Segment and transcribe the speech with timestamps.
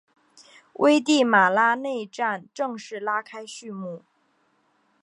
[0.79, 4.01] 危地马拉内战正式拉开序幕。